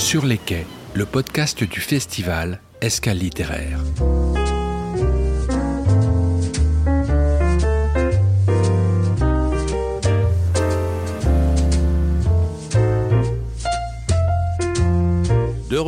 [0.00, 3.78] Sur les quais, le podcast du festival Escale littéraire.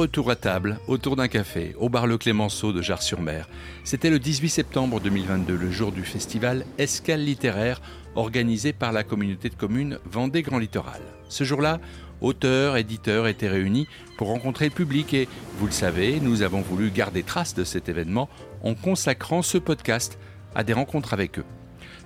[0.02, 3.48] Retour à table, autour d'un café, au bar Le Clémenceau de Jars-sur-Mer.
[3.84, 7.80] C'était le 18 septembre 2022, le jour du festival Escale littéraire,
[8.16, 11.00] organisé par la communauté de communes Vendée Grand Littoral.
[11.29, 11.79] Ce jour-là,
[12.20, 13.86] auteurs, éditeurs étaient réunis
[14.18, 17.88] pour rencontrer le public et, vous le savez, nous avons voulu garder trace de cet
[17.88, 18.29] événement
[18.64, 20.18] en consacrant ce podcast
[20.57, 21.44] à des rencontres avec eux.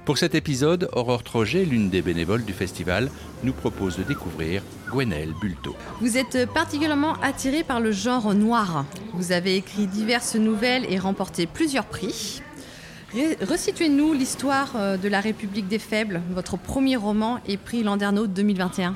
[0.07, 3.11] Pour cet épisode, Aurore Troget, l'une des bénévoles du festival,
[3.43, 5.75] nous propose de découvrir Gwenelle Bulto.
[6.01, 8.85] Vous êtes particulièrement attiré par le genre noir.
[9.15, 12.41] Vous avez écrit diverses nouvelles et remporté plusieurs prix.
[13.15, 18.95] Resituez-nous l'histoire euh, de la République des Faibles, votre premier roman et prix Landerneau 2021.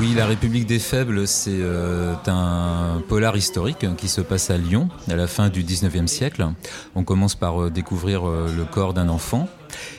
[0.00, 4.88] Oui, La République des Faibles, c'est euh, un polar historique qui se passe à Lyon
[5.08, 6.46] à la fin du 19e siècle.
[6.94, 9.48] On commence par euh, découvrir euh, le corps d'un enfant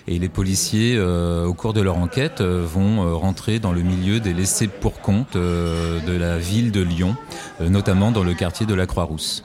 [0.07, 4.67] et les policiers, au cours de leur enquête, vont rentrer dans le milieu des laissés
[4.67, 7.15] pour compte de la ville de Lyon,
[7.59, 9.43] notamment dans le quartier de la Croix-Rousse.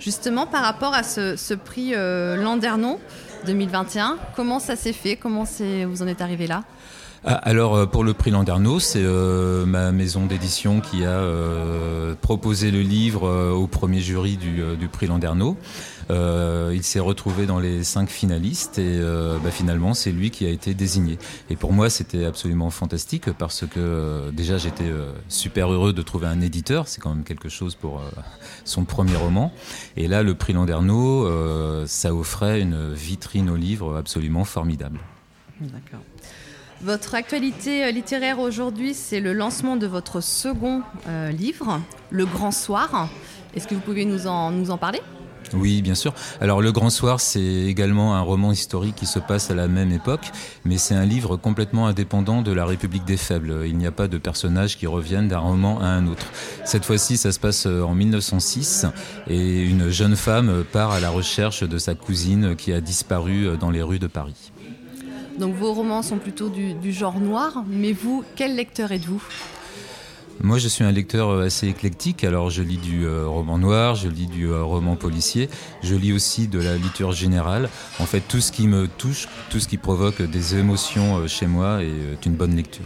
[0.00, 2.98] Justement, par rapport à ce, prix Landernon
[3.46, 5.16] 2021, comment ça s'est fait?
[5.16, 6.64] Comment vous en êtes arrivé là?
[7.24, 12.14] Ah, alors euh, pour le prix Landerneau, c'est euh, ma maison d'édition qui a euh,
[12.20, 15.56] proposé le livre au premier jury du, prix Landerneau.
[16.10, 19.00] il s'est retrouvé dans les cinq finalistes et
[19.42, 21.18] bah, finalement c'est lui qui a été désigné.
[21.50, 24.90] Et pour moi c'était absolument fantastique parce que déjà j'étais
[25.28, 28.00] super heureux de trouver un éditeur, c'est quand même quelque chose pour
[28.64, 29.52] son premier roman.
[29.96, 31.28] Et là le prix Landerneau,
[31.86, 35.00] ça offrait une vitrine au livre absolument formidable.
[35.60, 36.00] D'accord.
[36.80, 41.80] Votre actualité euh, littéraire aujourd'hui, c'est le lancement de votre second euh, livre,
[42.10, 43.08] Le Grand Soir.
[43.54, 45.00] Est-ce que vous pouvez nous en, nous en parler?
[45.54, 46.14] Oui, bien sûr.
[46.40, 49.90] Alors Le Grand Soir, c'est également un roman historique qui se passe à la même
[49.90, 50.30] époque,
[50.64, 53.62] mais c'est un livre complètement indépendant de la République des Faibles.
[53.66, 56.26] Il n'y a pas de personnages qui reviennent d'un roman à un autre.
[56.64, 58.86] Cette fois-ci, ça se passe euh, en 1906
[59.26, 63.70] et une jeune femme part à la recherche de sa cousine qui a disparu dans
[63.70, 64.52] les rues de Paris.
[65.38, 69.22] Donc vos romans sont plutôt du, genre noir, mais vous, quel lecteur êtes-vous?
[70.40, 72.22] Moi, je suis un lecteur euh, assez éclectique.
[72.22, 75.48] Alors, je lis du euh, roman noir, je lis du euh, roman policier,
[75.82, 77.68] je lis aussi de la littérature générale.
[77.98, 81.82] En fait, tout ce qui me touche, tout ce qui provoque des émotions chez moi
[81.82, 82.84] est une bonne lecture.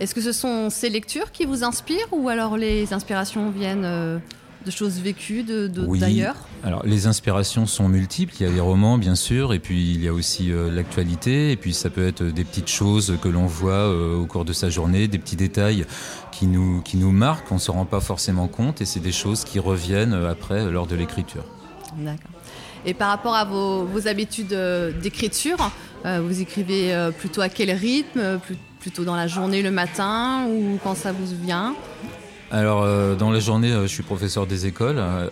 [0.00, 4.20] Est-ce que ce sont ces lectures qui vous inspirent ou alors les inspirations viennent
[4.66, 6.36] de choses vécues d'ailleurs?
[6.66, 8.34] Alors les inspirations sont multiples.
[8.40, 11.52] Il y a les romans bien sûr, et puis il y a aussi euh, l'actualité,
[11.52, 14.52] et puis ça peut être des petites choses que l'on voit euh, au cours de
[14.52, 15.86] sa journée, des petits détails
[16.32, 19.12] qui nous, qui nous marquent, on ne se rend pas forcément compte, et c'est des
[19.12, 21.44] choses qui reviennent euh, après lors de l'écriture.
[21.98, 22.32] D'accord.
[22.84, 24.56] Et par rapport à vos, vos habitudes
[25.02, 25.56] d'écriture,
[26.04, 28.38] vous écrivez plutôt à quel rythme
[28.78, 31.74] Plutôt dans la journée, le matin, ou quand ça vous vient?
[32.50, 34.98] Alors, euh, dans la journée, euh, je suis professeur des écoles.
[34.98, 35.28] Euh,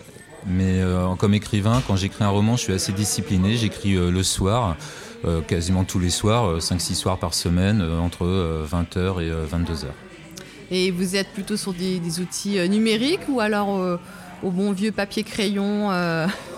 [0.47, 0.81] mais
[1.17, 3.57] comme écrivain, quand j'écris un roman, je suis assez discipliné.
[3.57, 4.75] J'écris le soir,
[5.47, 8.25] quasiment tous les soirs, 5-6 soirs par semaine, entre
[8.71, 9.87] 20h et 22h.
[10.71, 13.99] Et vous êtes plutôt sur des, des outils numériques ou alors
[14.43, 15.89] au bon vieux papier-crayon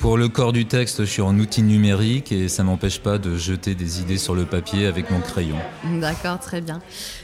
[0.00, 3.36] pour le corps du texte, je suis en outil numérique et ça m'empêche pas de
[3.36, 5.56] jeter des idées sur le papier avec mon crayon.
[6.00, 6.80] D'accord, très bien.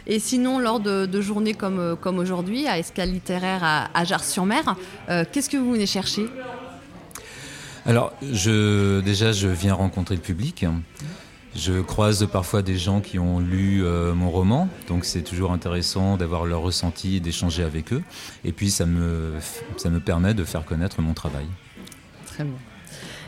[0.07, 4.77] Et sinon, lors de, journées comme, euh, comme aujourd'hui, à Escale littéraire à, à Jars-sur-Mer,
[5.09, 6.27] euh, qu'est-ce que vous venez chercher?
[7.85, 10.65] Alors, je, déjà, je viens rencontrer le public.
[11.55, 16.17] Je croise parfois des gens qui ont lu euh, mon roman, donc c'est toujours intéressant
[16.17, 18.03] d'avoir leur ressenti et d'échanger avec eux.
[18.45, 19.35] Et puis ça me,
[19.77, 21.45] ça me permet de faire connaître mon travail.
[22.35, 22.45] Très.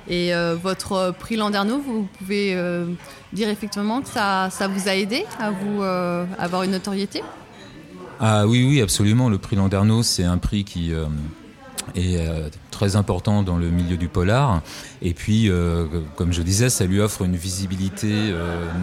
[0.09, 2.87] Et euh, votre prix Landerneau, vous pouvez euh,
[3.33, 7.23] dire effectivement que ça, ça, vous a aidé à vous euh, avoir une notoriété?
[8.21, 9.29] Ah oui, oui, absolument.
[9.29, 10.93] Le prix Landerneau, c'est un prix qui
[11.97, 12.19] est
[12.71, 14.63] très important dans le milieu du polar.
[15.03, 15.51] Et puis,
[16.15, 18.33] comme je disais, ça lui offre une visibilité,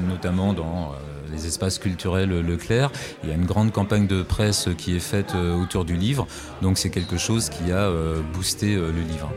[0.10, 0.92] notamment dans
[1.32, 2.92] les espaces culturels Leclerc.
[3.24, 6.28] Il y a une grande campagne de presse qui est faite autour du livre.
[6.62, 7.90] Donc c'est quelque chose qui a
[8.34, 9.32] boosté le livre.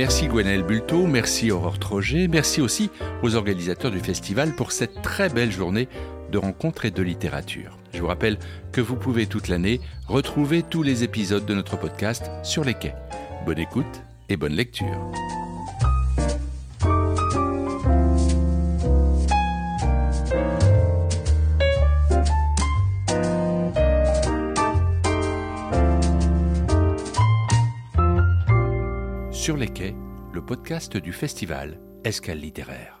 [0.00, 2.88] Merci Gwenaëlle Bulto, merci Aurore Troget, merci aussi
[3.22, 5.88] aux organisateurs du festival pour cette très belle journée
[6.32, 7.76] de rencontres et de littérature.
[7.92, 8.38] Je vous rappelle
[8.72, 12.94] que vous pouvez toute l'année retrouver tous les épisodes de notre podcast sur les quais.
[13.44, 14.00] Bonne écoute
[14.30, 15.12] et bonne lecture.
[29.40, 29.94] Sur les quais,
[30.34, 32.99] le podcast du festival Escale littéraire.